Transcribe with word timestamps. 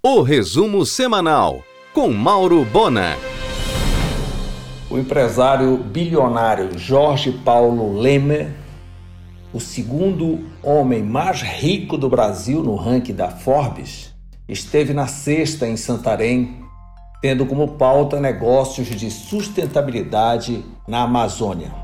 O 0.00 0.22
resumo 0.22 0.86
semanal 0.86 1.60
com 1.92 2.12
Mauro 2.12 2.64
Bona. 2.64 3.16
O 4.88 4.96
empresário 4.96 5.76
bilionário 5.76 6.78
Jorge 6.78 7.32
Paulo 7.32 7.98
Leme, 7.98 8.46
o 9.52 9.58
segundo 9.58 10.46
homem 10.62 11.02
mais 11.02 11.42
rico 11.42 11.98
do 11.98 12.08
Brasil 12.08 12.62
no 12.62 12.76
ranking 12.76 13.12
da 13.12 13.28
Forbes, 13.28 14.14
esteve 14.48 14.94
na 14.94 15.08
sexta 15.08 15.66
em 15.66 15.76
Santarém, 15.76 16.62
tendo 17.20 17.44
como 17.44 17.72
pauta 17.72 18.20
negócios 18.20 18.86
de 18.86 19.10
sustentabilidade 19.10 20.64
na 20.86 21.02
Amazônia. 21.02 21.74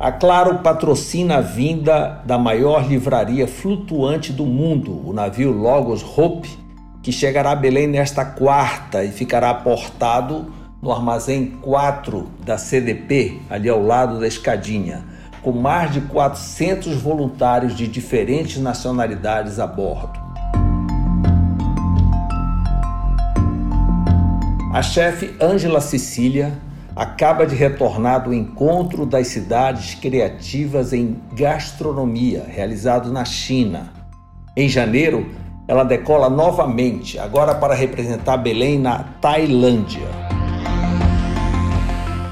A 0.00 0.10
Claro 0.10 0.58
patrocina 0.58 1.36
a 1.36 1.40
vinda 1.40 2.20
da 2.26 2.36
maior 2.36 2.84
livraria 2.84 3.46
flutuante 3.46 4.32
do 4.32 4.44
mundo, 4.44 5.08
o 5.08 5.12
navio 5.12 5.52
Logos 5.52 6.02
Hope, 6.02 6.58
que 7.02 7.10
chegará 7.12 7.52
a 7.52 7.56
Belém 7.56 7.86
nesta 7.86 8.24
quarta 8.24 9.02
e 9.04 9.10
ficará 9.10 9.52
portado 9.54 10.52
no 10.82 10.92
armazém 10.92 11.46
4 11.62 12.28
da 12.44 12.56
CDP, 12.58 13.40
ali 13.48 13.68
ao 13.68 13.82
lado 13.82 14.18
da 14.18 14.26
escadinha, 14.26 15.04
com 15.42 15.52
mais 15.52 15.92
de 15.92 16.00
400 16.02 16.96
voluntários 17.00 17.74
de 17.74 17.86
diferentes 17.86 18.58
nacionalidades 18.58 19.58
a 19.58 19.66
bordo. 19.66 20.18
A 24.72 24.82
chefe 24.82 25.34
Ângela 25.40 25.80
Cecília 25.80 26.56
acaba 26.94 27.46
de 27.46 27.54
retornar 27.54 28.24
do 28.24 28.32
encontro 28.32 29.06
das 29.06 29.28
cidades 29.28 29.94
criativas 29.94 30.92
em 30.92 31.16
gastronomia, 31.32 32.44
realizado 32.48 33.12
na 33.12 33.24
China. 33.24 33.92
Em 34.56 34.68
janeiro, 34.68 35.30
ela 35.70 35.84
decola 35.84 36.28
novamente, 36.28 37.16
agora 37.16 37.54
para 37.54 37.74
representar 37.74 38.36
Belém 38.38 38.76
na 38.76 39.04
Tailândia. 39.20 40.08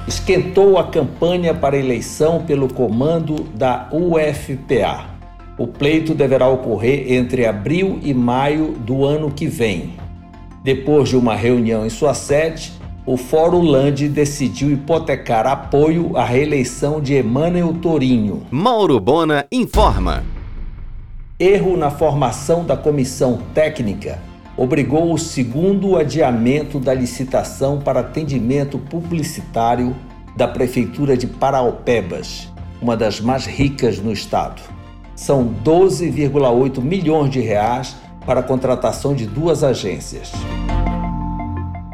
Esquentou 0.09 0.77
a 0.77 0.83
campanha 0.83 1.55
para 1.55 1.77
eleição 1.77 2.43
pelo 2.45 2.67
comando 2.67 3.45
da 3.55 3.89
UFPA. 3.93 5.05
O 5.57 5.69
pleito 5.69 6.17
deverá 6.17 6.49
ocorrer 6.49 7.13
entre 7.13 7.47
abril 7.47 8.01
e 8.03 8.13
maio 8.13 8.73
do 8.73 9.05
ano 9.05 9.31
que 9.31 9.47
vem. 9.47 9.95
Depois 10.65 11.09
de 11.09 11.17
uma 11.17 11.37
reunião 11.37 11.87
em 11.87 11.91
sua 11.91 12.15
sede, 12.15 12.73
o 13.07 13.17
Fórum 13.17 13.63
Land 13.63 14.09
decidiu 14.09 14.73
hipotecar 14.73 15.47
apoio 15.47 16.17
à 16.17 16.25
reeleição 16.25 17.01
de 17.01 17.17
Emmanuel 17.17 17.73
Torinho. 17.75 18.43
Mauro 18.51 18.99
Bona 18.99 19.47
informa. 19.53 20.25
Erro 21.41 21.77
na 21.77 21.89
formação 21.89 22.65
da 22.65 22.77
comissão 22.77 23.39
técnica 23.55 24.19
obrigou 24.57 25.13
o 25.13 25.19
segundo 25.19 25.97
adiamento 25.97 26.81
da 26.81 26.93
licitação 26.93 27.79
para 27.79 28.01
atendimento 28.01 28.77
publicitário 28.77 29.95
da 30.37 30.49
Prefeitura 30.49 31.17
de 31.17 31.29
Paraupebas, 31.29 32.53
uma 32.83 32.97
das 32.97 33.21
mais 33.21 33.47
ricas 33.47 34.01
no 34.01 34.13
estado. 34.13 34.61
São 35.15 35.55
12,8 35.65 36.81
milhões 36.83 37.31
de 37.31 37.39
reais 37.39 37.95
para 38.27 38.41
a 38.41 38.43
contratação 38.43 39.15
de 39.15 39.25
duas 39.25 39.63
agências. 39.63 40.33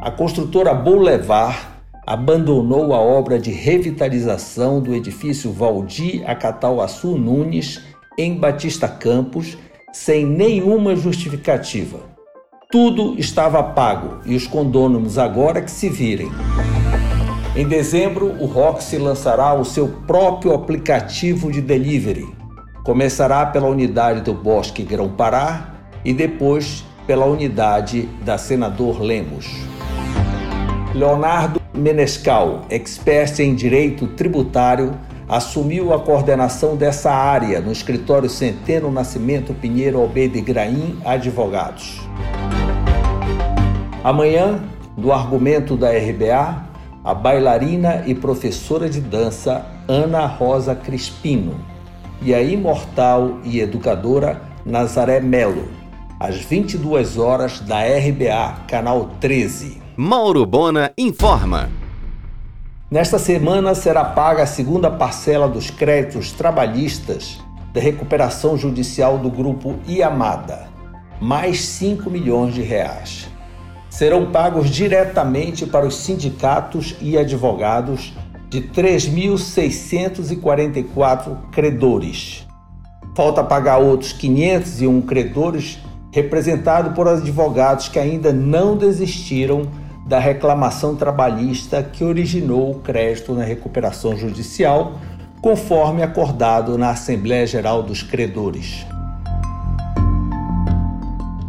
A 0.01 0.11
construtora 0.11 0.73
Boulevard 0.73 1.59
abandonou 2.07 2.95
a 2.95 2.99
obra 2.99 3.39
de 3.39 3.51
revitalização 3.51 4.81
do 4.81 4.95
edifício 4.95 5.53
Valdir 5.53 6.23
Acatauaçu 6.27 7.17
Nunes 7.19 7.83
em 8.17 8.37
Batista 8.37 8.89
Campos 8.89 9.57
sem 9.93 10.27
nenhuma 10.27 10.97
justificativa. 10.97 12.01
Tudo 12.71 13.15
estava 13.19 13.63
pago 13.63 14.19
e 14.27 14.35
os 14.35 14.47
condôminos 14.47 15.19
agora 15.19 15.63
que 15.63 15.71
se 15.71 15.89
virem. 15.89 16.31
Em 17.55 17.69
dezembro, 17.69 18.35
o 18.41 18.47
Roxy 18.47 18.99
lançará 18.99 19.55
o 19.55 19.65
seu 19.65 19.87
próprio 20.07 20.53
aplicativo 20.53 21.53
de 21.53 21.61
delivery. 21.61 22.27
Começará 22.85 23.47
pela 23.47 23.69
unidade 23.69 24.23
do 24.23 24.35
Bosque 24.35 24.83
Grão-Pará 24.83 25.75
e 26.05 26.13
depois 26.13 26.85
pela 27.07 27.27
unidade 27.27 28.09
da 28.25 28.37
Senador 28.37 29.01
Lemos. 29.01 29.47
Leonardo 30.95 31.61
Menescal, 31.73 32.67
expert 32.71 33.39
em 33.41 33.55
direito 33.55 34.07
tributário, 34.09 34.99
assumiu 35.29 35.93
a 35.93 36.01
coordenação 36.01 36.77
dessa 36.77 37.13
área 37.13 37.61
no 37.61 37.73
escritório 37.73 38.29
Centeno 38.29 38.91
Nascimento 38.91 39.55
Pinheiro 39.55 40.01
Albeide 40.01 40.41
Graim 40.41 40.99
Advogados. 41.05 42.01
Amanhã, 44.03 44.61
no 44.97 45.13
argumento 45.13 45.77
da 45.77 45.91
RBA, 45.91 46.63
a 47.03 47.15
bailarina 47.15 48.03
e 48.07 48.15
professora 48.15 48.89
de 48.89 49.01
dança 49.01 49.67
Ana 49.89 50.27
Rosa 50.27 50.75
Crispino 50.75 51.55
e 52.23 52.35
a 52.35 52.43
imortal 52.43 53.39
e 53.45 53.61
educadora 53.61 54.41
Nazaré 54.65 55.21
Melo, 55.21 55.69
às 56.19 56.37
22 56.37 57.19
horas 57.19 57.61
da 57.61 57.81
RBA, 57.81 58.65
canal 58.67 59.11
13. 59.21 59.83
Mauro 59.97 60.47
Bona 60.47 60.93
informa. 60.97 61.84
Nesta 62.91 63.19
semana 63.19 63.75
será 63.75 64.05
paga 64.05 64.43
a 64.43 64.47
segunda 64.47 64.91
parcela 64.91 65.49
dos 65.49 65.71
créditos 65.71 66.33
trabalhistas 66.33 67.39
da 67.73 67.81
recuperação 67.81 68.59
judicial 68.59 69.17
do 69.17 69.31
grupo 69.31 69.77
Iamada, 69.89 70.69
mais 71.19 71.63
5 71.63 72.11
milhões 72.11 72.53
de 72.53 72.61
reais. 72.61 73.27
Serão 73.89 74.31
pagos 74.31 74.69
diretamente 74.69 75.65
para 75.65 75.87
os 75.87 75.97
sindicatos 75.97 76.95
e 77.01 77.17
advogados 77.17 78.13
de 78.51 78.61
3.644 78.61 81.51
credores. 81.51 82.47
Falta 83.17 83.43
pagar 83.43 83.79
outros 83.79 84.13
501 84.13 85.01
credores, 85.03 85.79
representados 86.13 86.93
por 86.93 87.09
advogados 87.09 87.89
que 87.89 87.99
ainda 87.99 88.31
não 88.31 88.77
desistiram 88.77 89.71
da 90.07 90.19
reclamação 90.19 90.95
trabalhista 90.95 91.83
que 91.83 92.05
originou 92.05 92.73
o 92.73 92.81
crédito 92.81 93.33
na 93.33 93.43
recuperação 93.43 94.15
judicial, 94.17 94.99
conforme 95.41 96.03
acordado 96.03 96.77
na 96.77 96.91
Assembleia 96.91 97.47
Geral 97.47 97.83
dos 97.83 98.03
Credores. 98.03 98.85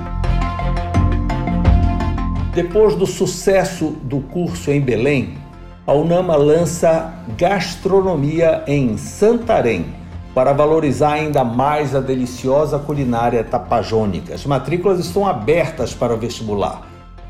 Depois 2.55 2.95
do 2.95 3.05
sucesso 3.05 3.95
do 4.01 4.19
curso 4.19 4.71
em 4.71 4.81
Belém, 4.81 5.37
a 5.85 5.93
Unama 5.93 6.35
lança 6.35 7.13
Gastronomia 7.37 8.63
em 8.65 8.97
Santarém 8.97 9.85
para 10.33 10.53
valorizar 10.53 11.13
ainda 11.13 11.43
mais 11.43 11.93
a 11.93 11.99
deliciosa 11.99 12.79
culinária 12.79 13.43
tapajônica. 13.43 14.33
As 14.33 14.43
matrículas 14.47 14.99
estão 14.99 15.27
abertas 15.27 15.93
para 15.93 16.15
o 16.15 16.17
vestibular. 16.17 16.81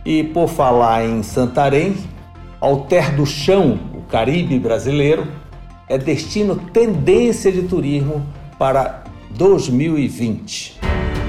E 0.06 0.24
por 0.24 0.48
falar 0.48 1.04
em 1.04 1.22
Santarém, 1.24 1.98
Alter 2.62 3.14
do 3.14 3.26
Chão, 3.26 3.78
o 3.94 4.02
Caribe 4.04 4.58
brasileiro, 4.60 5.28
é 5.90 5.98
destino 5.98 6.56
tendência 6.56 7.52
de 7.52 7.64
turismo 7.64 8.26
para 8.58 9.03
2020. 9.36 10.80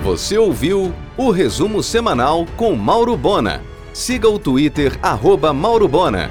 Você 0.02 0.36
ouviu 0.36 0.92
o 1.16 1.30
resumo 1.30 1.82
semanal 1.82 2.44
com 2.56 2.74
Mauro 2.74 3.16
Bona. 3.16 3.62
Siga 3.94 4.28
o 4.28 4.38
Twitter, 4.38 4.98
arroba 5.02 5.52
Mauro 5.54 5.88
Bona. 5.88 6.30